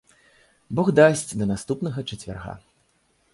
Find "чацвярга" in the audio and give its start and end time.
2.09-2.57